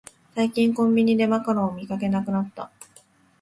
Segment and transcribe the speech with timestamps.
[0.33, 2.71] 最近コンビニでマカロンを見かけなくなった